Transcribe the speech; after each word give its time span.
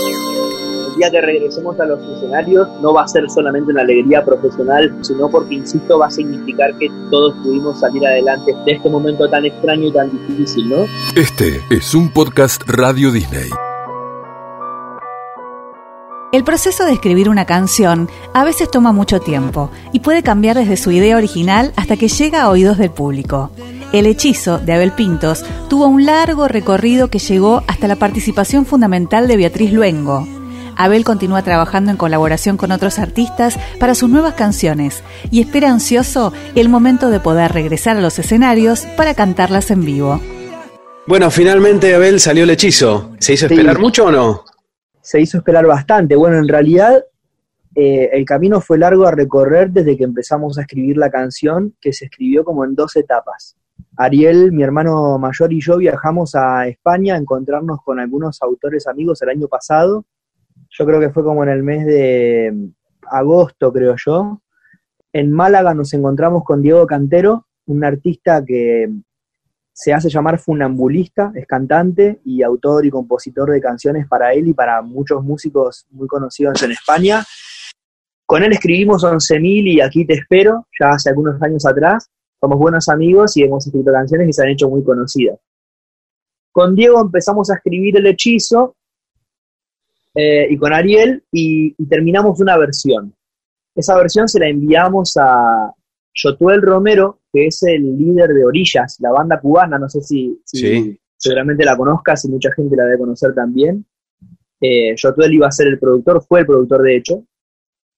El 0.00 0.96
día 0.96 1.10
que 1.10 1.20
regresemos 1.20 1.78
a 1.80 1.86
los 1.86 2.00
escenarios 2.16 2.68
no 2.82 2.92
va 2.92 3.04
a 3.04 3.08
ser 3.08 3.28
solamente 3.30 3.72
una 3.72 3.82
alegría 3.82 4.24
profesional, 4.24 4.94
sino 5.00 5.30
porque, 5.30 5.54
insisto, 5.54 5.98
va 5.98 6.06
a 6.06 6.10
significar 6.10 6.76
que 6.78 6.88
todos 7.10 7.34
pudimos 7.42 7.80
salir 7.80 8.06
adelante 8.06 8.54
de 8.66 8.72
este 8.72 8.90
momento 8.90 9.28
tan 9.28 9.46
extraño 9.46 9.88
y 9.88 9.92
tan 9.92 10.10
difícil, 10.10 10.68
¿no? 10.68 10.84
Este 11.16 11.62
es 11.70 11.94
un 11.94 12.12
podcast 12.12 12.62
Radio 12.68 13.10
Disney. 13.12 13.48
El 16.32 16.44
proceso 16.44 16.84
de 16.84 16.92
escribir 16.92 17.28
una 17.28 17.44
canción 17.44 18.08
a 18.34 18.44
veces 18.44 18.70
toma 18.70 18.92
mucho 18.92 19.18
tiempo 19.18 19.68
y 19.92 19.98
puede 19.98 20.22
cambiar 20.22 20.56
desde 20.56 20.76
su 20.76 20.92
idea 20.92 21.16
original 21.16 21.72
hasta 21.74 21.96
que 21.96 22.06
llega 22.06 22.42
a 22.42 22.50
oídos 22.50 22.78
del 22.78 22.90
público. 22.90 23.50
El 23.92 24.06
hechizo 24.06 24.58
de 24.58 24.72
Abel 24.72 24.92
Pintos 24.92 25.44
tuvo 25.68 25.86
un 25.88 26.06
largo 26.06 26.46
recorrido 26.46 27.08
que 27.08 27.18
llegó 27.18 27.64
hasta 27.66 27.88
la 27.88 27.96
participación 27.96 28.64
fundamental 28.64 29.26
de 29.26 29.36
Beatriz 29.36 29.72
Luengo. 29.72 30.28
Abel 30.76 31.04
continúa 31.04 31.42
trabajando 31.42 31.90
en 31.90 31.96
colaboración 31.96 32.56
con 32.56 32.70
otros 32.72 32.98
artistas 33.00 33.58
para 33.80 33.94
sus 33.96 34.08
nuevas 34.08 34.34
canciones 34.34 35.02
y 35.30 35.40
espera 35.40 35.70
ansioso 35.70 36.32
el 36.54 36.68
momento 36.68 37.10
de 37.10 37.20
poder 37.20 37.52
regresar 37.52 37.96
a 37.96 38.00
los 38.00 38.18
escenarios 38.18 38.86
para 38.96 39.14
cantarlas 39.14 39.70
en 39.70 39.84
vivo. 39.84 40.20
Bueno, 41.06 41.30
finalmente 41.30 41.92
Abel 41.94 42.20
salió 42.20 42.44
el 42.44 42.50
hechizo. 42.50 43.10
¿Se 43.18 43.32
hizo 43.34 43.46
esperar 43.46 43.76
Sí. 43.76 43.82
mucho 43.82 44.04
o 44.06 44.10
no? 44.12 44.44
Se 45.02 45.20
hizo 45.20 45.38
esperar 45.38 45.66
bastante. 45.66 46.14
Bueno, 46.14 46.38
en 46.38 46.46
realidad 46.46 47.02
eh, 47.74 48.08
el 48.12 48.24
camino 48.24 48.60
fue 48.60 48.78
largo 48.78 49.06
a 49.06 49.10
recorrer 49.10 49.70
desde 49.70 49.96
que 49.96 50.04
empezamos 50.04 50.56
a 50.58 50.62
escribir 50.62 50.96
la 50.96 51.10
canción, 51.10 51.74
que 51.80 51.92
se 51.92 52.04
escribió 52.04 52.44
como 52.44 52.64
en 52.64 52.74
dos 52.76 52.94
etapas. 52.96 53.56
Ariel, 54.02 54.50
mi 54.50 54.62
hermano 54.62 55.18
mayor 55.18 55.52
y 55.52 55.60
yo 55.60 55.76
viajamos 55.76 56.34
a 56.34 56.66
España 56.66 57.14
a 57.16 57.18
encontrarnos 57.18 57.82
con 57.84 58.00
algunos 58.00 58.40
autores 58.40 58.86
amigos 58.86 59.20
el 59.20 59.28
año 59.28 59.46
pasado. 59.46 60.06
Yo 60.70 60.86
creo 60.86 60.98
que 60.98 61.10
fue 61.10 61.22
como 61.22 61.42
en 61.42 61.50
el 61.50 61.62
mes 61.62 61.84
de 61.84 62.50
mm, 62.50 62.66
agosto, 63.10 63.70
creo 63.70 63.96
yo. 64.02 64.40
En 65.12 65.30
Málaga 65.30 65.74
nos 65.74 65.92
encontramos 65.92 66.44
con 66.44 66.62
Diego 66.62 66.86
Cantero, 66.86 67.46
un 67.66 67.84
artista 67.84 68.42
que 68.42 68.90
se 69.70 69.92
hace 69.92 70.08
llamar 70.08 70.38
funambulista, 70.38 71.30
es 71.34 71.46
cantante 71.46 72.20
y 72.24 72.42
autor 72.42 72.86
y 72.86 72.90
compositor 72.90 73.50
de 73.50 73.60
canciones 73.60 74.08
para 74.08 74.32
él 74.32 74.48
y 74.48 74.54
para 74.54 74.80
muchos 74.80 75.22
músicos 75.22 75.86
muy 75.90 76.08
conocidos 76.08 76.62
en 76.62 76.70
España. 76.70 77.22
Con 78.24 78.42
él 78.44 78.52
escribimos 78.52 79.04
11.000 79.04 79.74
y 79.74 79.80
Aquí 79.82 80.06
te 80.06 80.14
espero, 80.14 80.66
ya 80.80 80.92
hace 80.92 81.10
algunos 81.10 81.42
años 81.42 81.66
atrás. 81.66 82.08
Somos 82.40 82.58
buenos 82.58 82.88
amigos 82.88 83.36
y 83.36 83.42
hemos 83.42 83.66
escrito 83.66 83.92
canciones 83.92 84.26
que 84.26 84.32
se 84.32 84.42
han 84.42 84.48
hecho 84.50 84.68
muy 84.68 84.82
conocidas. 84.82 85.38
Con 86.52 86.74
Diego 86.74 87.00
empezamos 87.00 87.50
a 87.50 87.56
escribir 87.56 87.96
El 87.98 88.06
Hechizo 88.06 88.76
eh, 90.14 90.46
y 90.50 90.56
con 90.56 90.72
Ariel 90.72 91.22
y, 91.30 91.74
y 91.76 91.86
terminamos 91.86 92.40
una 92.40 92.56
versión. 92.56 93.14
Esa 93.74 93.96
versión 93.96 94.26
se 94.28 94.40
la 94.40 94.48
enviamos 94.48 95.16
a 95.18 95.72
Yotuel 96.14 96.62
Romero, 96.62 97.20
que 97.32 97.46
es 97.46 97.62
el 97.62 97.96
líder 97.96 98.30
de 98.30 98.44
Orillas, 98.44 98.96
la 99.00 99.12
banda 99.12 99.38
cubana, 99.40 99.78
no 99.78 99.88
sé 99.88 100.00
si, 100.02 100.40
si 100.44 100.58
Sí. 100.58 101.00
seguramente 101.16 101.64
la 101.64 101.76
conozcas 101.76 102.24
y 102.24 102.30
mucha 102.30 102.50
gente 102.52 102.74
la 102.74 102.84
debe 102.84 102.98
conocer 102.98 103.34
también. 103.34 103.84
Eh, 104.60 104.94
Yotuel 104.96 105.34
iba 105.34 105.46
a 105.46 105.52
ser 105.52 105.68
el 105.68 105.78
productor, 105.78 106.22
fue 106.26 106.40
el 106.40 106.46
productor 106.46 106.82
de 106.82 106.96
hecho. 106.96 107.24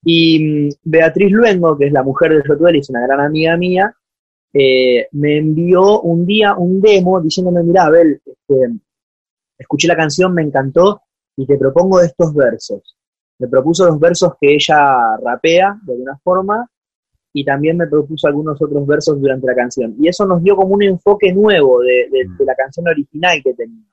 Y 0.04 0.66
mm, 0.66 0.68
Beatriz 0.84 1.30
Luengo, 1.32 1.78
que 1.78 1.86
es 1.86 1.92
la 1.92 2.02
mujer 2.02 2.34
de 2.34 2.42
Yotuel 2.46 2.76
y 2.76 2.80
es 2.80 2.90
una 2.90 3.06
gran 3.06 3.20
amiga 3.20 3.56
mía, 3.56 3.96
eh, 4.52 5.08
me 5.12 5.38
envió 5.38 6.00
un 6.02 6.26
día 6.26 6.54
un 6.56 6.80
demo 6.80 7.20
diciéndome, 7.20 7.62
mira, 7.62 7.84
Abel, 7.84 8.20
este, 8.24 8.72
escuché 9.58 9.88
la 9.88 9.96
canción, 9.96 10.34
me 10.34 10.42
encantó 10.42 11.02
y 11.36 11.46
te 11.46 11.56
propongo 11.56 12.00
estos 12.00 12.34
versos. 12.34 12.96
Me 13.38 13.48
propuso 13.48 13.86
los 13.86 13.98
versos 13.98 14.34
que 14.40 14.54
ella 14.54 15.16
rapea 15.22 15.78
de 15.84 15.92
alguna 15.94 16.18
forma 16.22 16.68
y 17.32 17.44
también 17.44 17.78
me 17.78 17.86
propuso 17.86 18.26
algunos 18.28 18.60
otros 18.60 18.86
versos 18.86 19.20
durante 19.20 19.46
la 19.46 19.54
canción. 19.54 19.94
Y 19.98 20.08
eso 20.08 20.26
nos 20.26 20.42
dio 20.42 20.54
como 20.54 20.74
un 20.74 20.82
enfoque 20.82 21.32
nuevo 21.32 21.80
de, 21.80 22.08
de- 22.10 22.28
de 22.38 22.44
la 22.44 22.54
canción 22.54 22.86
original 22.86 23.40
que 23.42 23.54
tenía. 23.54 23.84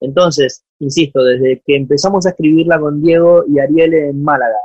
Entonces, 0.00 0.64
insisto, 0.80 1.22
desde 1.22 1.62
que 1.64 1.76
empezamos 1.76 2.26
a 2.26 2.30
escribirla 2.30 2.78
con 2.80 3.02
Diego 3.02 3.44
y 3.46 3.58
Ariel 3.58 3.94
en 3.94 4.22
Málaga 4.22 4.56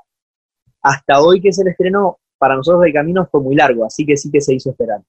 hasta 0.81 1.21
hoy 1.21 1.41
que 1.41 1.51
se 1.51 1.63
le 1.65 1.71
estrenó, 1.71 2.19
para 2.39 2.55
nosotros 2.55 2.85
el 2.85 2.94
camino 2.94 3.27
fue 3.29 3.41
muy 3.41 3.55
largo, 3.55 3.85
así 3.85 4.05
que 4.05 4.17
sí 4.17 4.31
que 4.31 4.41
se 4.41 4.55
hizo 4.55 4.72
esperar. 4.72 5.01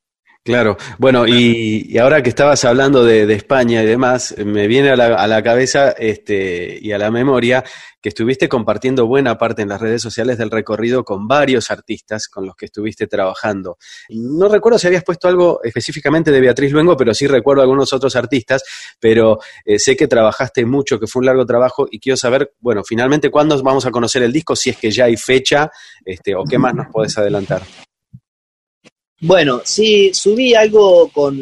Claro, 0.42 0.78
bueno, 0.98 1.26
y, 1.26 1.98
ahora 1.98 2.22
que 2.22 2.30
estabas 2.30 2.64
hablando 2.64 3.04
de, 3.04 3.30
España 3.34 3.82
y 3.82 3.86
demás, 3.86 4.34
me 4.38 4.68
viene 4.68 4.90
a 4.90 4.96
la, 4.96 5.14
a 5.14 5.26
la 5.26 5.42
cabeza 5.42 5.90
este, 5.90 6.78
y 6.80 6.92
a 6.92 6.98
la 6.98 7.10
memoria 7.10 7.62
que 8.00 8.08
estuviste 8.08 8.48
compartiendo 8.48 9.06
buena 9.06 9.36
parte 9.36 9.60
en 9.60 9.68
las 9.68 9.82
redes 9.82 10.00
sociales 10.00 10.38
del 10.38 10.50
recorrido 10.50 11.04
con 11.04 11.28
varios 11.28 11.70
artistas 11.70 12.26
con 12.28 12.46
los 12.46 12.56
que 12.56 12.66
estuviste 12.66 13.06
trabajando. 13.06 13.76
No 14.08 14.48
recuerdo 14.48 14.78
si 14.78 14.86
habías 14.86 15.04
puesto 15.04 15.28
algo 15.28 15.60
específicamente 15.62 16.30
de 16.30 16.40
Beatriz 16.40 16.72
Luengo, 16.72 16.96
pero 16.96 17.12
sí 17.12 17.26
recuerdo 17.26 17.62
algunos 17.62 17.92
otros 17.92 18.16
artistas, 18.16 18.62
pero 18.98 19.40
eh, 19.64 19.78
sé 19.78 19.94
que 19.94 20.08
trabajaste 20.08 20.64
mucho, 20.64 20.98
que 20.98 21.06
fue 21.06 21.20
un 21.20 21.26
largo 21.26 21.44
trabajo 21.44 21.86
y 21.90 22.00
quiero 22.00 22.16
saber, 22.16 22.54
bueno, 22.60 22.82
finalmente, 22.82 23.30
¿cuándo 23.30 23.62
vamos 23.62 23.84
a 23.84 23.90
conocer 23.90 24.22
el 24.22 24.32
disco? 24.32 24.56
Si 24.56 24.70
es 24.70 24.78
que 24.78 24.90
ya 24.90 25.04
hay 25.04 25.18
fecha, 25.18 25.70
este, 26.02 26.34
o 26.34 26.44
qué 26.44 26.58
más 26.58 26.74
nos 26.74 26.86
puedes 26.90 27.16
adelantar. 27.18 27.62
Bueno, 29.22 29.60
sí, 29.64 30.14
subí 30.14 30.54
algo 30.54 31.10
con, 31.12 31.36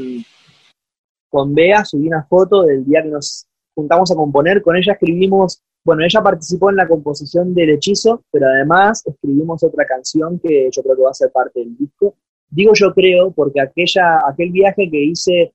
con 1.31 1.55
Bea, 1.55 1.84
subí 1.84 2.09
una 2.09 2.25
foto 2.25 2.65
del 2.65 2.84
día 2.84 3.05
que 3.05 3.09
nos 3.09 3.47
juntamos 3.72 4.11
a 4.11 4.16
componer. 4.16 4.62
Con 4.62 4.77
ella 4.77 4.94
escribimos, 4.94 5.62
bueno, 5.84 6.03
ella 6.05 6.21
participó 6.21 6.71
en 6.71 6.77
la 6.77 6.88
composición 6.88 7.55
del 7.55 7.71
hechizo, 7.71 8.25
pero 8.33 8.47
además 8.49 9.06
escribimos 9.06 9.62
otra 9.62 9.87
canción 9.87 10.41
que 10.41 10.69
yo 10.72 10.83
creo 10.83 10.97
que 10.97 11.03
va 11.03 11.11
a 11.11 11.15
ser 11.15 11.31
parte 11.31 11.61
del 11.61 11.77
disco. 11.77 12.17
Digo 12.50 12.72
yo 12.75 12.93
creo 12.93 13.31
porque 13.31 13.61
aquella, 13.61 14.27
aquel 14.28 14.50
viaje 14.50 14.91
que 14.91 15.00
hice, 15.00 15.55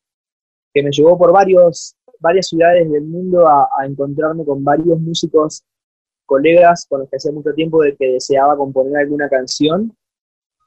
que 0.74 0.82
me 0.82 0.92
llevó 0.92 1.18
por 1.18 1.34
varios, 1.34 1.98
varias 2.20 2.48
ciudades 2.48 2.90
del 2.90 3.04
mundo 3.04 3.46
a, 3.50 3.68
a 3.78 3.86
encontrarme 3.86 4.46
con 4.46 4.64
varios 4.64 4.98
músicos, 4.98 5.64
colegas 6.26 6.86
con 6.88 7.02
los 7.02 7.10
que 7.10 7.18
hacía 7.18 7.34
mucho 7.34 7.54
tiempo 7.54 7.84
de 7.84 7.98
que 7.98 8.14
deseaba 8.14 8.56
componer 8.56 8.96
alguna 8.96 9.28
canción, 9.28 9.94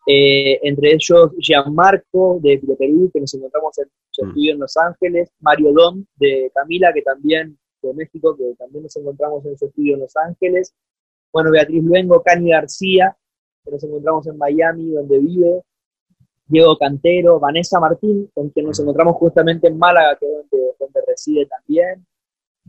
eh, 0.06 0.60
entre 0.62 0.92
ellos 0.94 1.32
Gianmarco 1.38 2.38
de, 2.40 2.60
de 2.62 2.76
Perú, 2.76 3.10
que 3.12 3.20
nos 3.20 3.34
encontramos 3.34 3.76
en 3.78 3.86
su 4.10 4.24
Mm. 4.24 4.28
estudio 4.28 4.52
en 4.52 4.58
Los 4.60 4.76
Ángeles, 4.76 5.30
Mario 5.40 5.72
Dom 5.72 6.04
de 6.16 6.50
Camila, 6.54 6.92
que 6.92 7.02
también, 7.02 7.58
de 7.82 7.94
México, 7.94 8.36
que 8.36 8.54
también 8.58 8.84
nos 8.84 8.96
encontramos 8.96 9.44
en 9.44 9.56
su 9.58 9.66
estudio 9.66 9.94
en 9.94 10.00
Los 10.00 10.16
Ángeles, 10.16 10.74
bueno, 11.32 11.50
Beatriz 11.50 11.82
Luengo, 11.84 12.22
Cani 12.22 12.50
García, 12.50 13.16
que 13.64 13.70
nos 13.70 13.82
encontramos 13.84 14.26
en 14.26 14.38
Miami, 14.38 14.90
donde 14.90 15.18
vive, 15.18 15.62
Diego 16.46 16.78
Cantero, 16.78 17.40
Vanessa 17.40 17.80
Martín, 17.80 18.30
con 18.32 18.48
quien 18.50 18.66
nos 18.66 18.78
encontramos 18.78 19.16
justamente 19.16 19.66
en 19.66 19.76
Málaga, 19.76 20.16
que 20.18 20.26
es 20.26 20.32
donde, 20.32 20.72
donde 20.78 21.00
reside 21.06 21.46
también. 21.46 22.06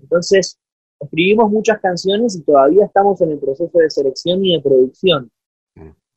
Entonces, 0.01 0.59
escribimos 0.99 1.51
muchas 1.51 1.79
canciones 1.79 2.35
y 2.35 2.43
todavía 2.43 2.85
estamos 2.85 3.21
en 3.21 3.31
el 3.31 3.39
proceso 3.39 3.77
de 3.77 3.89
selección 3.89 4.43
y 4.43 4.55
de 4.55 4.61
producción. 4.61 5.31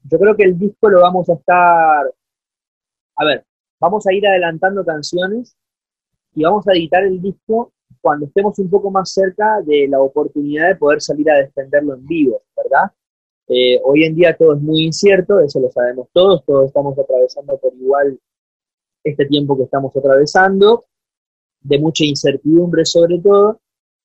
Yo 0.05 0.19
creo 0.19 0.37
que 0.37 0.45
el 0.45 0.59
disco 0.59 0.89
lo 0.89 1.01
vamos 1.01 1.29
a 1.29 1.35
estar, 1.35 2.15
a 3.17 3.25
ver, 3.25 3.45
vamos 3.79 4.07
a 4.07 4.13
ir 4.13 4.27
adelantando 4.27 4.85
canciones 4.85 5.57
y 6.35 6.43
vamos 6.43 6.67
a 6.69 6.73
editar 6.73 7.05
el 7.05 7.21
disco 7.21 7.73
cuando 8.01 8.27
estemos 8.27 8.59
un 8.59 8.71
poco 8.71 8.91
más 8.91 9.13
cerca 9.13 9.61
de 9.63 9.89
la 9.89 10.01
oportunidad 10.01 10.69
de 10.69 10.77
poder 10.77 11.01
salir 11.01 11.31
a 11.31 11.37
defenderlo 11.37 11.95
en 11.95 12.07
vivo, 12.07 12.43
¿verdad? 12.57 12.91
Eh, 13.49 13.81
hoy 13.85 14.05
en 14.05 14.15
día 14.15 14.37
todo 14.37 14.55
es 14.55 14.63
muy 14.63 14.85
incierto, 14.85 15.41
eso 15.41 15.61
lo 15.61 15.71
sabemos 15.71 16.09
todos, 16.13 16.45
todos 16.45 16.67
estamos 16.67 16.97
atravesando 16.99 17.59
por 17.59 17.75
igual 17.75 18.19
este 19.03 19.27
tiempo 19.27 19.57
que 19.57 19.65
estamos 19.65 19.95
atravesando, 19.97 20.85
de 21.61 21.79
mucha 21.79 22.05
incertidumbre 22.05 22.85
sobre 22.85 23.19
todo, 23.19 23.61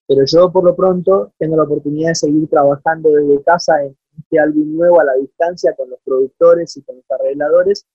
pero 0.08 0.24
yo 0.26 0.52
por 0.52 0.64
lo 0.64 0.76
pronto 0.76 1.32
tengo 1.38 1.58
la 1.58 1.64
oportunidad 1.64 2.10
de 2.10 2.16
seguir 2.16 2.50
trabajando 2.50 3.10
desde 3.12 3.44
casa 3.44 3.84
en 3.84 3.96
este 4.36 4.40
álbum 4.40 4.76
nuevo 4.76 5.00
a 5.00 5.06
la 5.06 5.14
distancia 5.14 5.74
con 5.76 5.90
los 5.90 6.00
productores 6.04 6.76
y 6.78 6.84
con 6.84 6.98
los 6.98 7.06
arregladores 7.12 7.86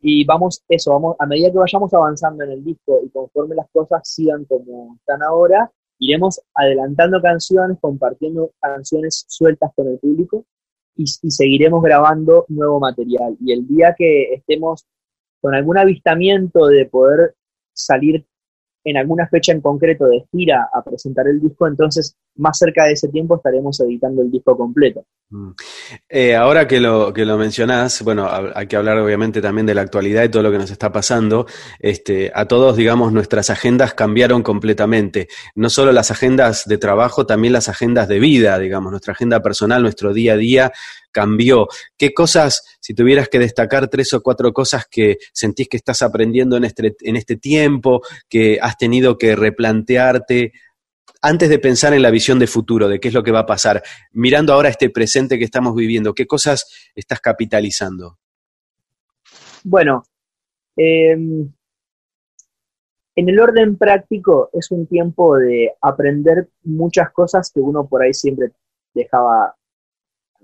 y 0.00 0.24
vamos, 0.24 0.62
eso, 0.68 0.92
vamos, 0.92 1.16
a 1.18 1.26
medida 1.26 1.50
que 1.50 1.58
vayamos 1.58 1.92
avanzando 1.92 2.44
en 2.44 2.52
el 2.52 2.64
disco 2.64 3.00
y 3.04 3.10
conforme 3.10 3.56
las 3.56 3.68
cosas 3.72 4.08
sigan 4.08 4.44
como 4.44 4.96
están 5.00 5.22
ahora, 5.24 5.72
iremos 5.98 6.40
adelantando 6.54 7.20
canciones, 7.20 7.78
compartiendo 7.80 8.52
canciones 8.60 9.24
sueltas 9.26 9.72
con 9.74 9.88
el 9.88 9.98
público 9.98 10.44
y, 10.94 11.02
y 11.02 11.30
seguiremos 11.30 11.82
grabando 11.82 12.44
nuevo 12.48 12.78
material. 12.78 13.36
Y 13.40 13.52
el 13.52 13.66
día 13.66 13.96
que 13.98 14.34
estemos 14.34 14.86
con 15.40 15.54
algún 15.54 15.78
avistamiento 15.78 16.66
de 16.66 16.86
poder 16.86 17.34
salir 17.72 18.24
en 18.84 18.96
alguna 18.96 19.26
fecha 19.28 19.50
en 19.50 19.60
concreto 19.60 20.06
de 20.06 20.24
gira 20.30 20.68
a 20.72 20.82
presentar 20.82 21.26
el 21.26 21.40
disco, 21.40 21.66
entonces 21.66 22.16
más 22.38 22.58
cerca 22.58 22.84
de 22.84 22.92
ese 22.92 23.08
tiempo 23.08 23.36
estaremos 23.36 23.78
editando 23.80 24.22
el 24.22 24.30
disco 24.30 24.56
completo. 24.56 25.04
Mm. 25.30 25.50
Eh, 26.08 26.34
ahora 26.34 26.66
que 26.66 26.80
lo, 26.80 27.12
que 27.12 27.26
lo 27.26 27.36
mencionás, 27.36 28.02
bueno, 28.02 28.28
hay 28.54 28.66
que 28.66 28.76
hablar 28.76 28.98
obviamente 28.98 29.42
también 29.42 29.66
de 29.66 29.74
la 29.74 29.82
actualidad 29.82 30.24
y 30.24 30.30
todo 30.30 30.42
lo 30.42 30.50
que 30.50 30.58
nos 30.58 30.70
está 30.70 30.90
pasando. 30.90 31.46
Este, 31.80 32.32
a 32.34 32.46
todos, 32.46 32.76
digamos, 32.76 33.12
nuestras 33.12 33.50
agendas 33.50 33.92
cambiaron 33.94 34.42
completamente. 34.42 35.28
No 35.54 35.68
solo 35.68 35.92
las 35.92 36.10
agendas 36.10 36.64
de 36.66 36.78
trabajo, 36.78 37.26
también 37.26 37.52
las 37.52 37.68
agendas 37.68 38.08
de 38.08 38.18
vida, 38.20 38.58
digamos, 38.58 38.90
nuestra 38.90 39.12
agenda 39.12 39.42
personal, 39.42 39.82
nuestro 39.82 40.14
día 40.14 40.32
a 40.32 40.36
día 40.36 40.72
cambió. 41.10 41.68
¿Qué 41.96 42.14
cosas, 42.14 42.78
si 42.80 42.94
tuvieras 42.94 43.28
que 43.28 43.38
destacar 43.38 43.88
tres 43.88 44.12
o 44.14 44.22
cuatro 44.22 44.52
cosas 44.52 44.86
que 44.90 45.18
sentís 45.32 45.68
que 45.68 45.76
estás 45.76 46.02
aprendiendo 46.02 46.56
en 46.56 46.64
este, 46.64 46.96
en 47.00 47.16
este 47.16 47.36
tiempo, 47.36 48.02
que 48.28 48.58
has 48.62 48.76
tenido 48.78 49.18
que 49.18 49.34
replantearte? 49.36 50.52
Antes 51.20 51.48
de 51.48 51.58
pensar 51.58 51.92
en 51.94 52.02
la 52.02 52.10
visión 52.10 52.38
de 52.38 52.46
futuro, 52.46 52.88
de 52.88 53.00
qué 53.00 53.08
es 53.08 53.14
lo 53.14 53.22
que 53.22 53.32
va 53.32 53.40
a 53.40 53.46
pasar, 53.46 53.82
mirando 54.12 54.52
ahora 54.52 54.68
este 54.68 54.90
presente 54.90 55.38
que 55.38 55.44
estamos 55.44 55.74
viviendo, 55.74 56.14
¿qué 56.14 56.26
cosas 56.26 56.90
estás 56.94 57.20
capitalizando? 57.20 58.18
Bueno, 59.64 60.04
em, 60.76 61.52
en 63.16 63.28
el 63.28 63.40
orden 63.40 63.76
práctico 63.76 64.50
es 64.52 64.70
un 64.70 64.86
tiempo 64.86 65.36
de 65.36 65.72
aprender 65.80 66.48
muchas 66.62 67.10
cosas 67.10 67.50
que 67.52 67.60
uno 67.60 67.88
por 67.88 68.02
ahí 68.02 68.14
siempre 68.14 68.52
dejaba 68.94 69.56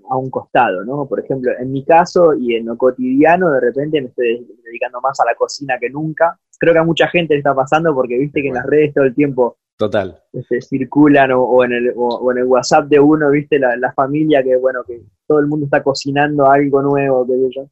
a 0.09 0.17
un 0.17 0.29
costado, 0.29 0.83
¿no? 0.83 1.07
Por 1.07 1.19
ejemplo, 1.19 1.51
en 1.57 1.71
mi 1.71 1.83
caso 1.83 2.33
y 2.33 2.55
en 2.55 2.65
lo 2.65 2.77
cotidiano, 2.77 3.51
de 3.51 3.61
repente 3.61 4.01
me 4.01 4.09
estoy 4.09 4.45
dedicando 4.63 5.01
más 5.01 5.19
a 5.19 5.25
la 5.25 5.35
cocina 5.35 5.77
que 5.79 5.89
nunca. 5.89 6.37
Creo 6.59 6.73
que 6.73 6.79
a 6.79 6.83
mucha 6.83 7.07
gente 7.07 7.33
le 7.33 7.39
está 7.39 7.55
pasando 7.55 7.93
porque 7.93 8.17
viste 8.17 8.41
que 8.41 8.49
en 8.49 8.55
las 8.55 8.65
redes 8.65 8.93
todo 8.93 9.05
el 9.05 9.15
tiempo 9.15 9.57
Total. 9.77 10.23
Este, 10.31 10.61
circulan 10.61 11.31
o, 11.33 11.63
en 11.63 11.73
el, 11.73 11.93
WhatsApp 11.95 12.87
de 12.87 12.99
uno, 12.99 13.29
viste, 13.31 13.59
la, 13.59 13.91
familia 13.93 14.41
que, 14.41 14.55
bueno, 14.55 14.83
que 14.85 15.01
todo 15.27 15.39
el 15.39 15.47
mundo 15.47 15.65
está 15.65 15.83
cocinando 15.83 16.49
algo 16.49 16.81
nuevo, 16.81 17.27
qué 17.27 17.33
sé 17.33 17.49
yo. 17.55 17.69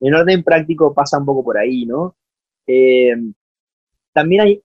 En 0.00 0.14
orden 0.14 0.42
práctico 0.44 0.92
pasa 0.92 1.18
un 1.18 1.24
poco 1.24 1.42
por 1.42 1.56
ahí, 1.56 1.86
¿no? 1.86 2.14
Eh, 2.66 3.16
también 4.12 4.42
hay, 4.42 4.62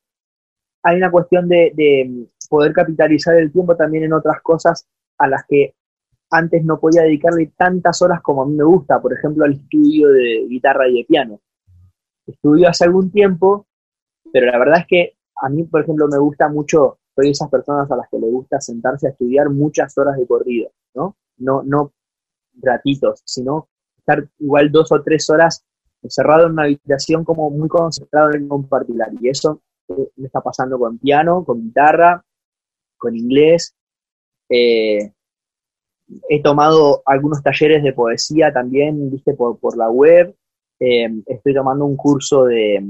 hay 0.84 0.98
una 0.98 1.12
cuestión 1.12 1.48
de, 1.48 1.72
de, 1.74 2.28
poder 2.50 2.74
capitalizar 2.74 3.36
el 3.36 3.52
tiempo 3.52 3.78
también 3.78 4.04
en 4.04 4.14
otras 4.14 4.42
cosas 4.42 4.86
a 5.18 5.28
las 5.28 5.46
que 5.48 5.74
antes 6.30 6.66
no 6.66 6.80
podía 6.80 7.04
dedicarle 7.04 7.52
tantas 7.56 8.02
horas 8.02 8.22
como 8.22 8.42
a 8.42 8.46
mí 8.46 8.56
me 8.56 8.66
gusta, 8.66 9.02
por 9.02 9.14
ejemplo, 9.14 9.46
al 9.46 9.54
estudio 9.54 10.10
de 10.10 10.46
guitarra 10.50 10.90
y 10.90 10.98
de 10.98 11.06
piano. 11.06 11.40
Estudio 12.28 12.68
hace 12.68 12.84
algún 12.84 13.12
tiempo, 13.12 13.68
pero 14.34 14.48
la 14.48 14.58
verdad 14.58 14.80
es 14.80 14.88
que 14.88 15.14
a 15.42 15.50
mí, 15.50 15.64
por 15.64 15.82
ejemplo, 15.82 16.08
me 16.08 16.20
gusta 16.20 16.48
mucho, 16.50 17.00
soy 17.16 17.32
esas 17.32 17.50
personas 17.50 17.90
a 17.92 17.96
las 17.96 18.08
que 18.10 18.20
le 18.20 18.28
gusta 18.28 18.62
sentarse 18.62 19.08
a 19.08 19.10
estudiar 19.10 19.50
muchas 19.50 19.98
horas 19.98 20.18
de 20.18 20.28
corrido, 20.28 20.70
¿no? 20.94 21.16
No, 21.38 21.64
no 21.64 21.92
ratitos, 22.62 23.22
sino 23.26 23.70
estar 23.98 24.28
igual 24.40 24.72
dos 24.72 24.92
o 24.92 25.02
tres 25.02 25.30
horas 25.30 25.66
encerrado 26.04 26.46
en 26.46 26.54
una 26.54 26.64
habitación 26.64 27.24
como 27.24 27.50
muy 27.50 27.68
concentrado 27.68 28.34
en 28.34 28.48
particular. 28.68 29.10
Y 29.20 29.30
eso 29.30 29.62
eh, 29.88 30.10
me 30.16 30.28
está 30.28 30.42
pasando 30.42 30.78
con 30.78 31.00
piano, 31.00 31.44
con 31.44 31.62
guitarra, 31.62 32.24
con 32.98 33.16
inglés. 33.16 33.76
Eh, 34.50 35.12
he 36.30 36.42
tomado 36.42 37.02
algunos 37.06 37.42
talleres 37.42 37.84
de 37.84 37.94
poesía 37.94 38.52
también, 38.54 39.10
viste, 39.10 39.34
por, 39.34 39.58
por 39.60 39.76
la 39.76 39.90
web. 39.90 40.36
Eh, 40.80 41.10
estoy 41.26 41.54
tomando 41.54 41.86
un 41.86 41.96
curso 41.96 42.46
de, 42.46 42.84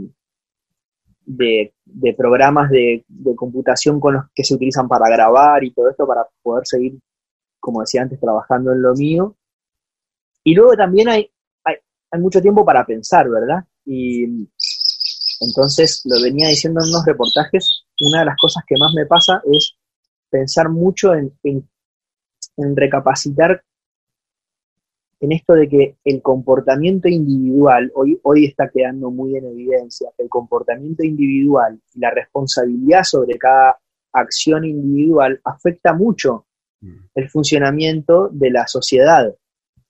de, 1.26 1.74
programas 2.18 2.70
de, 2.70 3.06
computación 3.36 4.00
con 4.00 4.16
los 4.16 4.24
que 4.34 4.44
se 4.44 4.56
utilizan 4.56 4.88
para 4.88 5.10
grabar 5.10 5.64
y 5.64 5.72
todo 5.72 5.90
esto 5.90 6.06
para 6.06 6.28
poder 6.42 6.66
seguir, 6.66 7.00
como 7.60 7.82
decía 7.82 8.02
antes, 8.02 8.20
trabajando 8.20 8.72
en 8.72 8.82
lo 8.82 8.94
mío. 8.94 9.36
Y 10.44 10.56
luego 10.56 10.76
también 10.76 11.10
hay, 11.10 11.30
hay, 11.64 12.20
mucho 12.20 12.42
tiempo 12.42 12.66
para 12.66 12.86
pensar, 12.86 13.30
¿verdad? 13.30 13.64
Y 13.86 14.48
entonces, 15.40 16.02
lo 16.06 16.22
venía 16.22 16.50
diciendo 16.50 16.82
en 16.84 16.90
unos 16.90 17.06
reportajes, 17.06 17.86
una 18.00 18.20
de 18.20 18.26
las 18.26 18.38
cosas 18.40 18.64
que 18.68 18.76
más 18.80 18.94
me 18.94 19.06
pasa 19.06 19.42
es 19.52 19.76
pensar 20.30 20.70
mucho 20.70 21.14
en, 21.14 21.34
en 21.44 22.76
recapacitar 22.76 23.64
en 25.22 25.32
esto 25.32 25.54
de 25.54 25.70
que 25.70 25.98
el 26.04 26.22
comportamiento 26.24 27.08
individual, 27.08 27.92
hoy, 27.94 28.20
hoy 28.24 28.46
está 28.46 28.70
quedando 28.70 29.12
muy 29.12 29.38
en 29.38 29.46
evidencia, 29.46 30.10
que 30.18 30.24
el 30.24 30.30
comportamiento 30.30 31.04
individual 31.04 31.80
y 31.94 32.00
la 32.00 32.10
responsabilidad 32.10 33.04
sobre 33.04 33.38
cada 33.38 33.80
acción 34.12 34.66
individual 34.66 35.40
afecta 35.44 35.94
mucho 35.94 36.48
mm. 36.82 36.96
el 37.14 37.30
funcionamiento 37.30 38.30
de 38.32 38.50
la 38.50 38.66
sociedad, 38.66 39.32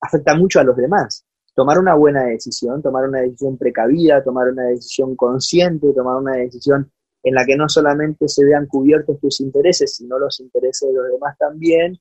afecta 0.02 0.36
mucho 0.36 0.60
a 0.60 0.66
los 0.66 0.76
demás. 0.76 1.26
Tomar 1.56 1.80
una 1.80 1.96
buena 1.96 2.26
decisión, 2.26 2.82
tomar 2.82 3.08
una 3.08 3.22
decisión 3.22 3.58
precavida, 3.58 4.22
tomar 4.22 4.50
una 4.50 4.64
decisión 4.66 5.16
consciente, 5.16 5.94
tomar 5.94 6.18
una 6.18 6.36
decisión 6.36 6.92
en 7.24 7.36
la 7.36 7.46
que 7.46 7.56
no 7.56 7.70
solamente 7.70 8.28
se 8.28 8.44
vean 8.44 8.68
cubiertos 8.68 9.18
tus 9.22 9.40
intereses, 9.40 9.96
sino 9.96 10.20
los 10.20 10.42
intereses 10.42 10.90
de 10.90 10.96
los 10.96 11.10
demás 11.10 11.38
también, 11.38 11.98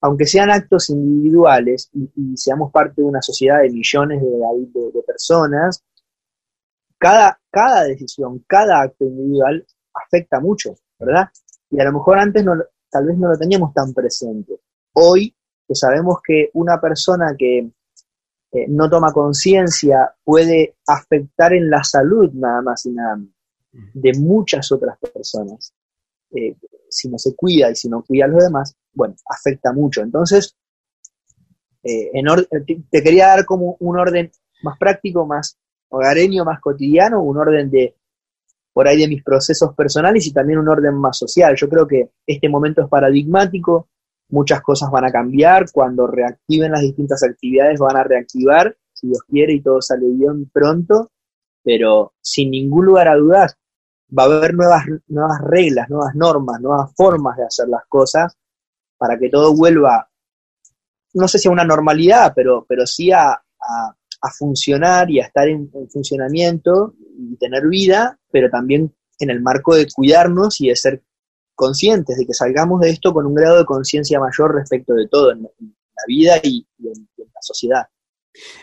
aunque 0.00 0.26
sean 0.26 0.50
actos 0.50 0.90
individuales 0.90 1.90
y, 1.92 2.36
seamos 2.36 2.70
parte 2.72 3.02
de 3.02 3.08
una 3.08 3.22
sociedad 3.22 3.62
de 3.62 3.70
millones 3.70 4.22
de, 4.22 5.02
personas, 5.06 5.82
cada, 6.98 7.40
cada 7.50 7.84
decisión, 7.84 8.44
cada 8.46 8.82
acto 8.82 9.04
individual 9.04 9.66
afecta 9.94 10.40
mucho, 10.40 10.74
¿verdad? 10.98 11.28
Y 11.70 11.80
a 11.80 11.84
lo 11.84 11.92
mejor 11.92 12.18
antes 12.18 12.44
no, 12.44 12.52
tal 12.90 13.06
vez 13.06 13.18
no 13.18 13.28
lo 13.28 13.38
teníamos 13.38 13.72
tan 13.72 13.92
presente. 13.92 14.60
Hoy, 14.94 15.34
sabemos 15.72 16.18
que 16.26 16.50
una 16.54 16.80
persona 16.80 17.34
que 17.36 17.58
eh, 17.58 18.66
no 18.68 18.88
toma 18.88 19.12
conciencia 19.12 20.14
puede 20.24 20.76
afectar 20.86 21.52
en 21.52 21.68
la 21.68 21.84
salud 21.84 22.30
nada 22.32 22.62
más 22.62 22.86
y 22.86 22.92
nada 22.92 23.16
menos 23.16 23.38
de 23.72 24.12
muchas 24.18 24.70
otras 24.72 24.98
personas. 24.98 25.72
Eh, 26.30 26.56
si 26.98 27.08
no 27.08 27.18
se 27.18 27.34
cuida 27.36 27.70
y 27.70 27.76
si 27.76 27.88
no 27.88 28.02
cuida 28.02 28.24
a 28.24 28.28
los 28.28 28.44
demás, 28.44 28.74
bueno, 28.92 29.14
afecta 29.26 29.72
mucho. 29.72 30.02
Entonces, 30.02 30.56
eh, 31.82 32.10
te 32.90 33.02
quería 33.02 33.28
dar 33.28 33.44
como 33.44 33.76
un 33.80 33.98
orden 33.98 34.30
más 34.62 34.76
práctico, 34.78 35.26
más 35.26 35.56
hogareño, 35.90 36.44
más 36.44 36.60
cotidiano, 36.60 37.22
un 37.22 37.38
orden 37.38 37.70
de 37.70 37.94
por 38.72 38.86
ahí 38.86 38.98
de 38.98 39.08
mis 39.08 39.24
procesos 39.24 39.74
personales 39.74 40.26
y 40.26 40.32
también 40.32 40.58
un 40.58 40.68
orden 40.68 40.94
más 40.94 41.18
social. 41.18 41.54
Yo 41.56 41.68
creo 41.68 41.86
que 41.86 42.10
este 42.26 42.48
momento 42.48 42.82
es 42.82 42.88
paradigmático, 42.88 43.88
muchas 44.30 44.60
cosas 44.60 44.90
van 44.90 45.04
a 45.04 45.10
cambiar, 45.10 45.66
cuando 45.72 46.06
reactiven 46.06 46.72
las 46.72 46.82
distintas 46.82 47.22
actividades 47.22 47.78
van 47.80 47.96
a 47.96 48.04
reactivar, 48.04 48.76
si 48.92 49.08
Dios 49.08 49.22
quiere 49.26 49.54
y 49.54 49.62
todo 49.62 49.80
sale 49.80 50.06
bien 50.08 50.48
pronto, 50.52 51.10
pero 51.64 52.12
sin 52.20 52.50
ningún 52.50 52.86
lugar 52.86 53.08
a 53.08 53.16
dudas 53.16 53.56
va 54.16 54.24
a 54.24 54.26
haber 54.26 54.54
nuevas, 54.54 54.84
nuevas 55.08 55.40
reglas, 55.42 55.88
nuevas 55.90 56.14
normas, 56.14 56.60
nuevas 56.60 56.90
formas 56.96 57.36
de 57.36 57.44
hacer 57.44 57.68
las 57.68 57.82
cosas 57.88 58.36
para 58.96 59.18
que 59.18 59.28
todo 59.28 59.54
vuelva, 59.54 60.08
no 61.14 61.28
sé 61.28 61.38
si 61.38 61.48
a 61.48 61.52
una 61.52 61.64
normalidad, 61.64 62.32
pero, 62.34 62.64
pero 62.68 62.86
sí 62.86 63.12
a, 63.12 63.30
a, 63.30 64.30
funcionar 64.36 65.10
y 65.10 65.20
a 65.20 65.26
estar 65.26 65.48
en, 65.48 65.70
funcionamiento 65.90 66.94
y 67.16 67.36
tener 67.36 67.66
vida, 67.68 68.18
pero 68.30 68.50
también 68.50 68.94
en 69.18 69.30
el 69.30 69.40
marco 69.40 69.74
de 69.74 69.86
cuidarnos 69.94 70.60
y 70.60 70.68
de 70.68 70.76
ser 70.76 71.02
conscientes, 71.54 72.16
de 72.16 72.26
que 72.26 72.34
salgamos 72.34 72.80
de 72.80 72.90
esto 72.90 73.12
con 73.12 73.26
un 73.26 73.34
grado 73.34 73.58
de 73.58 73.64
conciencia 73.64 74.20
mayor 74.20 74.54
respecto 74.54 74.94
de 74.94 75.08
todo 75.08 75.32
en, 75.32 75.42
la 75.42 76.04
vida 76.06 76.36
y, 76.42 76.66
en 76.78 77.08
la 77.16 77.40
sociedad. 77.40 77.86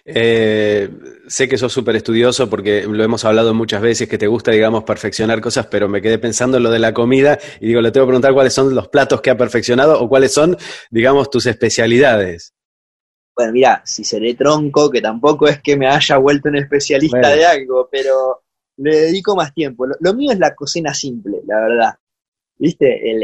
Eh, 0.05 0.89
sé 1.27 1.48
que 1.50 1.57
sos 1.57 1.74
súper 1.74 1.95
estudioso 1.95 2.50
porque 2.50 2.84
lo 2.84 3.03
hemos 3.03 3.25
hablado 3.25 3.53
muchas 3.53 3.81
veces, 3.81 4.07
que 4.07 4.17
te 4.17 4.27
gusta, 4.27 4.51
digamos, 4.51 4.84
perfeccionar 4.84 5.41
cosas, 5.41 5.67
pero 5.67 5.89
me 5.89 6.01
quedé 6.01 6.17
pensando 6.17 6.57
en 6.57 6.63
lo 6.63 6.72
de 6.72 6.79
la 6.79 6.93
comida 6.93 7.39
y 7.60 7.67
digo, 7.67 7.81
le 7.81 7.91
tengo 7.91 8.05
que 8.05 8.10
preguntar 8.10 8.34
cuáles 8.34 8.53
son 8.53 8.74
los 8.74 8.88
platos 8.88 9.22
que 9.22 9.29
ha 9.31 9.38
perfeccionado 9.38 10.01
o 10.01 10.07
cuáles 10.07 10.34
son, 10.34 10.57
digamos, 10.89 11.29
tus 11.29 11.45
especialidades. 11.45 12.53
Bueno, 13.36 13.51
mira, 13.51 13.81
si 13.86 14.03
seré 14.05 14.34
tronco, 14.36 14.89
que 14.89 15.01
tampoco 15.01 15.48
es 15.48 15.62
que 15.62 15.75
me 15.75 15.88
haya 15.88 16.17
vuelto 16.17 16.48
un 16.48 16.55
especialista 16.55 17.36
de 17.36 17.45
algo, 17.45 17.89
pero 17.91 18.43
le 18.77 18.95
dedico 18.95 19.36
más 19.36 19.53
tiempo. 19.53 19.86
Lo, 20.00 20.13
mío 20.13 20.31
es 20.31 20.39
la 20.39 20.55
cocina 20.55 20.93
simple, 20.93 21.41
la 21.45 21.60
verdad. 21.60 21.95
¿Viste? 22.57 23.12
El, 23.12 23.22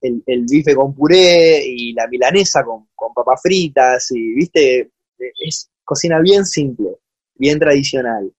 el, 0.00 0.44
bife 0.48 0.76
con 0.76 0.94
puré 0.94 1.60
y 1.66 1.92
la 1.92 2.06
milanesa 2.06 2.62
con, 2.62 2.86
con 2.94 3.12
papas 3.12 3.40
fritas 3.42 4.12
y, 4.12 4.34
¿viste? 4.34 4.92
Es 5.38 5.70
cocina 5.84 6.20
bien 6.20 6.44
simple, 6.44 6.98
bien 7.34 7.58
tradicional. 7.58 8.32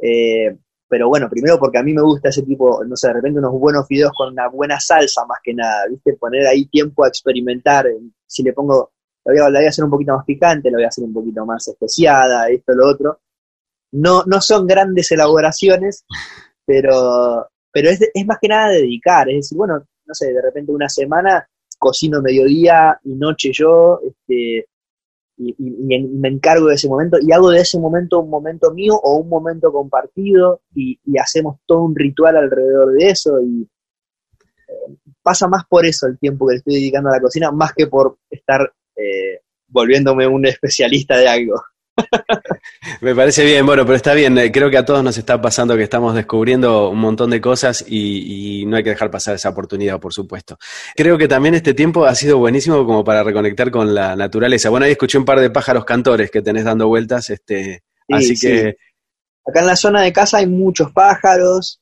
Eh, 0.00 0.56
pero 0.88 1.08
bueno, 1.08 1.28
primero 1.28 1.58
porque 1.58 1.78
a 1.78 1.82
mí 1.82 1.92
me 1.92 2.02
gusta 2.02 2.30
ese 2.30 2.42
tipo, 2.42 2.82
no 2.84 2.96
sé, 2.96 3.08
de 3.08 3.14
repente 3.14 3.38
unos 3.38 3.52
buenos 3.52 3.86
fideos 3.86 4.12
con 4.16 4.32
una 4.32 4.48
buena 4.48 4.80
salsa 4.80 5.26
más 5.26 5.38
que 5.42 5.52
nada, 5.52 5.86
¿viste? 5.88 6.14
Poner 6.14 6.46
ahí 6.46 6.66
tiempo 6.66 7.04
a 7.04 7.08
experimentar. 7.08 7.86
Si 8.26 8.42
le 8.42 8.54
pongo, 8.54 8.92
lo 9.24 9.32
voy, 9.32 9.38
a, 9.38 9.50
voy 9.50 9.66
a 9.66 9.68
hacer 9.68 9.84
un 9.84 9.90
poquito 9.90 10.16
más 10.16 10.24
picante, 10.24 10.70
lo 10.70 10.78
voy 10.78 10.84
a 10.84 10.88
hacer 10.88 11.04
un 11.04 11.12
poquito 11.12 11.44
más 11.44 11.68
especiada, 11.68 12.48
esto, 12.48 12.72
lo 12.72 12.88
otro. 12.88 13.20
No, 13.92 14.24
no 14.24 14.40
son 14.40 14.66
grandes 14.66 15.10
elaboraciones, 15.12 16.04
pero, 16.64 17.46
pero 17.70 17.90
es, 17.90 18.00
es 18.14 18.26
más 18.26 18.38
que 18.40 18.48
nada 18.48 18.70
dedicar, 18.70 19.28
es 19.28 19.36
decir, 19.36 19.58
bueno, 19.58 19.84
no 20.06 20.14
sé, 20.14 20.32
de 20.32 20.42
repente 20.42 20.72
una 20.72 20.88
semana 20.88 21.46
cocino 21.78 22.20
mediodía 22.20 22.98
y 23.04 23.14
noche 23.14 23.50
yo, 23.52 24.00
este, 24.04 24.66
y, 25.38 25.54
me 25.58 26.28
encargo 26.28 26.66
de 26.66 26.74
ese 26.74 26.88
momento 26.88 27.16
y 27.20 27.32
hago 27.32 27.50
de 27.50 27.60
ese 27.60 27.78
momento 27.78 28.18
un 28.20 28.28
momento 28.28 28.72
mío 28.72 28.94
o 28.94 29.16
un 29.16 29.28
momento 29.28 29.72
compartido 29.72 30.60
y, 30.74 30.98
hacemos 31.18 31.58
todo 31.66 31.82
un 31.84 31.94
ritual 31.94 32.36
alrededor 32.36 32.92
de 32.92 33.10
eso 33.10 33.40
y 33.40 33.62
eh, 33.62 34.94
pasa 35.22 35.48
más 35.48 35.64
por 35.68 35.86
eso 35.86 36.06
el 36.06 36.18
tiempo 36.18 36.46
que 36.46 36.54
le 36.54 36.58
estoy 36.58 36.74
dedicando 36.74 37.10
a 37.10 37.12
la 37.12 37.20
cocina, 37.20 37.50
más 37.52 37.72
que 37.72 37.86
por 37.86 38.18
estar 38.30 38.72
eh, 38.96 39.40
volviéndome 39.68 40.26
un 40.26 40.46
especialista 40.46 41.16
de 41.16 41.28
algo. 41.28 41.62
Me 43.00 43.14
parece 43.14 43.44
bien, 43.44 43.64
bueno, 43.66 43.84
pero 43.84 43.96
está 43.96 44.14
bien, 44.14 44.36
eh, 44.38 44.50
creo 44.50 44.70
que 44.70 44.78
a 44.78 44.84
todos 44.84 45.02
nos 45.02 45.18
está 45.18 45.40
pasando 45.40 45.76
que 45.76 45.82
estamos 45.82 46.14
descubriendo 46.14 46.90
un 46.90 46.98
montón 46.98 47.30
de 47.30 47.40
cosas 47.40 47.84
y, 47.86 48.64
no 48.66 48.76
hay 48.76 48.82
que 48.82 48.90
dejar 48.90 49.10
pasar 49.10 49.34
esa 49.34 49.50
oportunidad, 49.50 49.98
por 50.00 50.12
supuesto. 50.12 50.58
Creo 50.96 51.16
que 51.16 51.28
también 51.28 51.54
este 51.54 51.74
tiempo 51.74 52.04
ha 52.04 52.14
sido 52.14 52.38
buenísimo 52.38 52.84
como 52.84 53.04
para 53.04 53.22
reconectar 53.22 53.70
con 53.70 53.94
la 53.94 54.16
naturaleza. 54.16 54.68
Bueno, 54.68 54.86
ahí 54.86 54.92
escuché 54.92 55.18
un 55.18 55.24
par 55.24 55.40
de 55.40 55.50
pájaros 55.50 55.84
cantores 55.84 56.30
que 56.30 56.42
tenés 56.42 56.64
dando 56.64 56.88
vueltas, 56.88 57.30
este, 57.30 57.82
así 58.08 58.38
que... 58.38 58.76
Acá 59.46 59.60
en 59.60 59.66
la 59.66 59.76
zona 59.76 60.02
de 60.02 60.12
casa 60.12 60.38
hay 60.38 60.46
muchos 60.46 60.92
pájaros, 60.92 61.80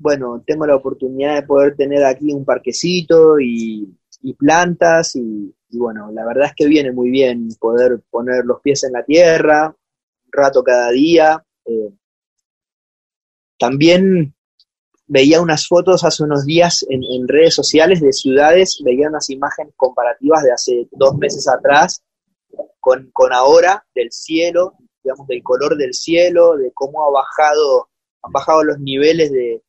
bueno, 0.00 0.42
tengo 0.46 0.66
la 0.66 0.76
oportunidad 0.76 1.34
de 1.34 1.42
poder 1.42 1.76
tener 1.76 2.04
aquí 2.04 2.32
un 2.32 2.44
parquecito 2.44 3.38
y, 3.38 3.96
plantas 4.38 5.14
y, 5.14 5.54
y 5.70 5.78
bueno, 5.78 6.10
la 6.12 6.26
verdad 6.26 6.48
es 6.48 6.54
que 6.54 6.66
viene 6.66 6.92
muy 6.92 7.10
bien 7.10 7.48
poder 7.58 8.00
poner 8.10 8.44
los 8.44 8.60
pies 8.60 8.84
en 8.84 8.92
la 8.92 9.04
tierra, 9.04 9.74
rato 10.30 10.64
cada 10.64 10.90
día. 10.90 11.44
Eh, 11.64 11.90
también 13.58 14.34
veía 15.06 15.40
unas 15.40 15.66
fotos 15.66 16.02
hace 16.04 16.24
unos 16.24 16.44
días 16.44 16.84
en, 16.88 17.28
redes 17.28 17.54
sociales 17.54 18.00
de 18.00 18.12
ciudades, 18.12 18.80
veía 18.84 19.08
unas 19.08 19.30
imágenes 19.30 19.74
comparativas 19.76 20.42
de 20.42 20.52
hace 20.52 20.88
dos 20.92 21.16
meses 21.16 21.46
atrás 21.48 22.02
con, 22.80 23.12
ahora, 23.32 23.84
del 23.94 24.10
cielo, 24.10 24.74
digamos, 25.04 25.26
del 25.28 25.42
color 25.42 25.76
del 25.76 25.94
cielo, 25.94 26.56
de 26.56 26.72
cómo 26.72 27.04
ha 27.06 27.10
bajado, 27.10 27.90
han 28.22 28.32
bajado 28.32 28.64
los 28.64 28.78
niveles 28.80 29.30
de, 29.30 29.62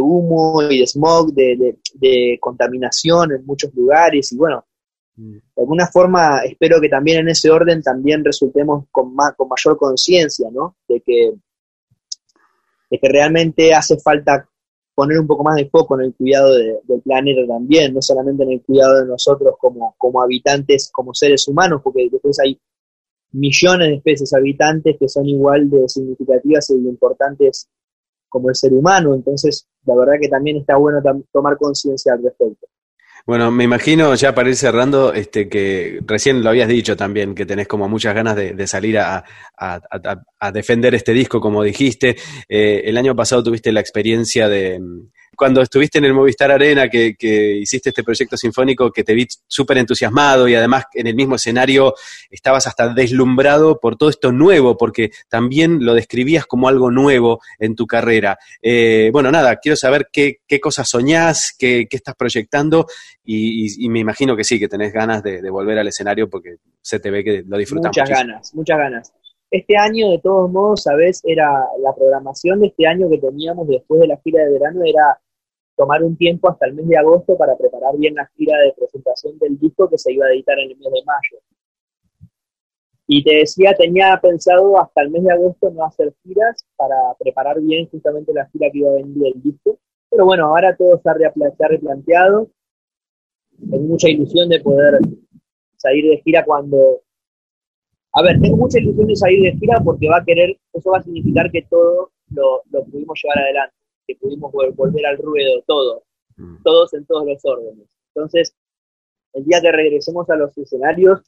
humo 0.00 0.62
y 0.62 0.80
de 0.80 0.86
smog, 0.86 1.32
de, 1.32 1.78
de, 1.94 2.38
contaminación 2.40 3.32
en 3.32 3.46
muchos 3.46 3.72
lugares, 3.74 4.32
y 4.32 4.36
bueno, 4.36 4.66
de 5.18 5.42
alguna 5.62 5.86
forma 5.88 6.42
espero 6.44 6.80
que 6.80 6.88
también 6.88 7.20
en 7.20 7.28
ese 7.30 7.50
orden 7.50 7.82
también 7.82 8.24
resultemos 8.24 8.84
con, 8.92 9.16
con 9.36 9.48
mayor 9.48 9.76
conciencia, 9.76 10.48
¿no? 10.52 10.76
De 10.88 11.00
que, 11.00 11.32
de 12.90 12.98
que 12.98 13.08
realmente 13.08 13.74
hace 13.74 13.98
falta 13.98 14.48
poner 14.94 15.18
un 15.18 15.26
poco 15.26 15.42
más 15.42 15.56
de 15.56 15.68
foco 15.68 15.98
en 15.98 16.06
el 16.06 16.14
cuidado 16.14 16.54
del 16.54 17.02
planeta 17.02 17.46
también, 17.46 17.94
no 17.94 18.02
solamente 18.02 18.44
en 18.44 18.52
el 18.52 18.62
cuidado 18.62 19.00
de 19.00 19.06
nosotros 19.06 19.54
como, 19.58 19.94
como 19.98 20.22
habitantes, 20.22 20.90
como 20.92 21.14
seres 21.14 21.46
humanos, 21.48 21.80
porque 21.82 22.08
después 22.10 22.38
hay 22.40 22.60
millones 23.32 23.88
de 23.88 23.94
especies 23.96 24.32
habitantes 24.34 24.96
que 24.98 25.08
son 25.08 25.26
igual 25.26 25.68
de 25.68 25.88
significativas 25.88 26.70
e 26.70 26.74
importantes 26.74 27.68
como 28.28 28.50
el 28.50 28.54
ser 28.54 28.72
humano, 28.72 29.14
entonces 29.14 29.66
la 29.84 29.96
verdad 29.96 30.14
que 30.20 30.28
también 30.28 30.58
está 30.58 30.76
bueno 30.76 31.00
tomar 31.32 31.56
conciencia 31.58 32.12
al 32.12 32.22
respecto. 32.22 32.67
Bueno, 33.28 33.50
me 33.50 33.64
imagino 33.64 34.14
ya 34.14 34.34
para 34.34 34.48
ir 34.48 34.56
cerrando, 34.56 35.12
este, 35.12 35.50
que 35.50 36.00
recién 36.06 36.42
lo 36.42 36.48
habías 36.48 36.66
dicho 36.66 36.96
también, 36.96 37.34
que 37.34 37.44
tenés 37.44 37.68
como 37.68 37.86
muchas 37.86 38.14
ganas 38.14 38.34
de, 38.34 38.66
salir 38.66 38.98
a, 38.98 39.22
defender 40.50 40.94
este 40.94 41.12
disco, 41.12 41.38
como 41.38 41.62
dijiste. 41.62 42.16
Eh, 42.48 42.84
el 42.86 42.96
año 42.96 43.14
pasado 43.14 43.42
tuviste 43.42 43.70
la 43.70 43.80
experiencia 43.80 44.48
de, 44.48 44.80
cuando 45.38 45.62
estuviste 45.62 45.98
en 45.98 46.04
el 46.04 46.14
Movistar 46.14 46.50
Arena, 46.50 46.88
que, 46.88 47.14
hiciste 47.60 47.90
este 47.90 48.02
proyecto 48.02 48.36
sinfónico, 48.36 48.90
que 48.90 49.04
te 49.04 49.14
vi 49.14 49.24
súper 49.46 49.78
entusiasmado 49.78 50.48
y 50.48 50.56
además 50.56 50.86
en 50.94 51.06
el 51.06 51.14
mismo 51.14 51.36
escenario 51.36 51.94
estabas 52.28 52.66
hasta 52.66 52.92
deslumbrado 52.92 53.78
por 53.78 53.96
todo 53.96 54.10
esto 54.10 54.32
nuevo, 54.32 54.76
porque 54.76 55.10
también 55.28 55.84
lo 55.84 55.94
describías 55.94 56.44
como 56.44 56.68
algo 56.68 56.90
nuevo 56.90 57.40
en 57.60 57.76
tu 57.76 57.86
carrera. 57.86 58.36
Eh, 58.60 59.10
bueno, 59.12 59.30
nada, 59.30 59.56
quiero 59.56 59.76
saber 59.76 60.08
qué, 60.12 60.40
cosas 60.60 60.88
soñás, 60.88 61.54
qué, 61.56 61.86
estás 61.88 62.16
proyectando 62.16 62.86
y, 63.24 63.88
me 63.88 64.00
imagino 64.00 64.36
que 64.36 64.42
sí, 64.42 64.58
que 64.58 64.68
tenés 64.68 64.92
ganas 64.92 65.22
de, 65.22 65.48
volver 65.50 65.78
al 65.78 65.86
escenario 65.86 66.28
porque 66.28 66.56
se 66.82 66.98
te 66.98 67.12
ve 67.12 67.22
que 67.22 67.44
lo 67.46 67.56
disfrutas 67.56 67.90
Muchas 67.90 68.10
ganas, 68.10 68.54
muchas 68.54 68.76
ganas. 68.76 69.12
Este 69.50 69.76
año, 69.78 70.10
de 70.10 70.18
todos 70.18 70.50
modos, 70.50 70.82
sabes, 70.82 71.22
era 71.24 71.48
la 71.80 71.94
programación 71.94 72.60
de 72.60 72.66
este 72.66 72.86
año 72.86 73.08
que 73.08 73.18
teníamos 73.18 73.66
después 73.68 74.00
de 74.00 74.08
la 74.08 74.18
gira 74.18 74.44
de 74.44 74.52
verano, 74.52 74.80
era 74.84 75.18
tomar 75.78 76.02
un 76.02 76.16
tiempo 76.16 76.50
hasta 76.50 76.66
el 76.66 76.74
mes 76.74 76.88
de 76.88 76.96
agosto 76.98 77.38
para 77.38 77.56
preparar 77.56 77.96
bien 77.96 78.16
la 78.16 78.26
gira 78.36 78.58
de 78.58 78.72
presentación 78.72 79.38
del 79.38 79.56
disco 79.60 79.88
que 79.88 79.96
se 79.96 80.12
iba 80.12 80.26
a 80.26 80.32
editar 80.32 80.58
en 80.58 80.72
el 80.72 80.76
mes 80.76 80.92
de 80.92 81.04
mayo. 81.06 81.38
Y 83.06 83.22
te 83.22 83.36
decía, 83.36 83.72
tenía 83.74 84.18
pensado 84.20 84.78
hasta 84.78 85.02
el 85.02 85.10
mes 85.10 85.22
de 85.22 85.32
agosto 85.32 85.70
no 85.70 85.84
hacer 85.84 86.12
giras 86.24 86.66
para 86.76 86.96
preparar 87.16 87.60
bien 87.60 87.88
justamente 87.88 88.34
la 88.34 88.46
gira 88.50 88.70
que 88.72 88.78
iba 88.78 88.90
a 88.90 88.94
venir 88.94 89.32
el 89.34 89.40
disco. 89.40 89.78
Pero 90.10 90.24
bueno, 90.24 90.46
ahora 90.46 90.76
todo 90.76 91.00
se 91.00 91.08
ha, 91.08 91.68
replanteado. 91.68 92.48
Tengo 93.70 93.84
mucha 93.84 94.10
ilusión 94.10 94.48
de 94.48 94.60
poder 94.60 94.98
salir 95.76 96.10
de 96.10 96.20
gira 96.22 96.44
cuando... 96.44 97.02
A 98.14 98.22
ver, 98.22 98.40
tengo 98.40 98.56
mucha 98.56 98.80
ilusión 98.80 99.06
de 99.06 99.16
salir 99.16 99.42
de 99.44 99.58
gira 99.58 99.80
porque 99.84 100.08
va 100.08 100.18
a 100.18 100.24
querer, 100.24 100.58
eso 100.72 100.90
va 100.90 100.98
a 100.98 101.02
significar 101.02 101.52
que 101.52 101.62
todo 101.70 102.10
lo, 102.30 102.62
lo 102.70 102.84
pudimos 102.84 103.20
llevar 103.22 103.38
adelante 103.38 103.77
que 104.08 104.16
pudimos 104.16 104.50
volver 104.52 105.06
al 105.06 105.18
ruedo, 105.18 105.62
todo, 105.66 106.02
mm. 106.36 106.62
todos 106.64 106.94
en 106.94 107.04
todos 107.04 107.26
los 107.26 107.44
órdenes. 107.44 107.86
Entonces, 108.14 108.56
el 109.34 109.44
día 109.44 109.60
que 109.60 109.70
regresemos 109.70 110.28
a 110.30 110.36
los 110.36 110.56
escenarios, 110.56 111.20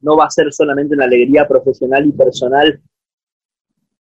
no 0.00 0.16
va 0.16 0.26
a 0.26 0.30
ser 0.30 0.52
solamente 0.52 0.94
una 0.94 1.06
alegría 1.06 1.48
profesional 1.48 2.06
y 2.06 2.12
personal 2.12 2.80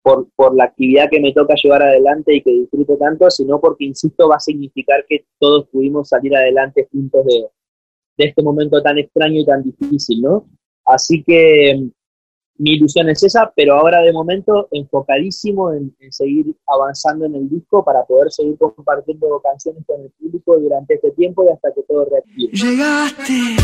por, 0.02 0.30
por 0.34 0.56
la 0.56 0.64
actividad 0.64 1.10
que 1.10 1.20
me 1.20 1.34
toca 1.34 1.56
llevar 1.62 1.84
adelante 1.84 2.34
y 2.34 2.42
que 2.42 2.52
disfruto 2.52 2.96
tanto, 2.96 3.30
sino 3.30 3.60
porque, 3.60 3.84
insisto, 3.84 4.30
va 4.30 4.38
a 4.38 4.40
significar 4.40 5.06
que 5.08 5.26
todos 5.38 5.68
pudimos 5.68 6.08
salir 6.08 6.34
adelante 6.34 6.88
juntos 6.90 7.26
de, 7.26 7.48
de 8.18 8.26
este 8.30 8.42
momento 8.42 8.82
tan 8.82 8.98
extraño 8.98 9.42
y 9.42 9.46
tan 9.46 9.62
difícil, 9.62 10.22
¿no? 10.22 10.48
Así 10.86 11.22
que 11.22 11.90
mi 12.60 12.72
ilusión 12.72 13.10
es 13.10 13.24
esa, 13.24 13.52
pero 13.56 13.76
ahora 13.76 14.02
de 14.02 14.12
momento 14.12 14.68
enfocadísimo 14.72 15.72
en, 15.74 15.96
seguir 16.12 16.54
avanzando 16.68 17.26
en 17.26 17.36
el 17.36 17.50
disco 17.50 17.84
para 17.84 18.04
poder 18.04 18.32
seguir 18.32 18.58
compartiendo 18.58 19.42
canciones 19.42 19.84
con 19.88 20.02
el 20.02 20.12
público 20.12 20.60
durante 20.60 20.96
este 20.96 21.12
tiempo 21.12 21.46
y 21.46 21.50
hasta 21.50 21.72
que 21.74 21.84
todo 21.84 22.06
reactive. 22.06 22.52
Llegaste. 22.52 23.56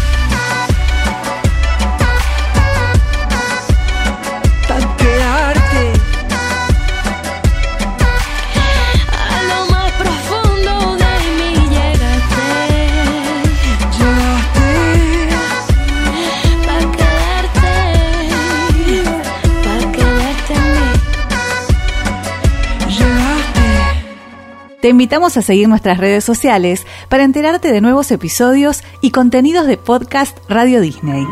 Te 24.85 24.89
invitamos 24.89 25.35
a 25.35 25.41
seguir 25.41 25.67
nuestras 25.67 25.97
redes 25.97 26.23
sociales 26.23 26.85
para 27.09 27.23
enterarte 27.23 27.71
de 27.71 27.81
nuevos 27.81 28.11
episodios 28.11 28.83
y 29.01 29.09
contenidos 29.09 29.65
de 29.65 29.77
podcast 29.77 30.37
Radio 30.47 30.79
Disney. 30.79 31.25